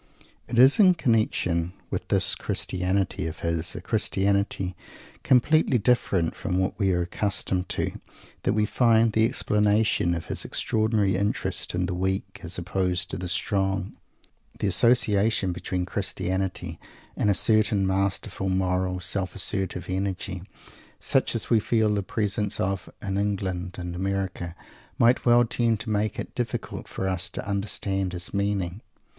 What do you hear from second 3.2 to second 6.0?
of his, a Christianity completely